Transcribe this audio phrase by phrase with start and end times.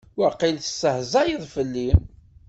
[0.19, 1.89] Waqil testehzayeḍ fell-i.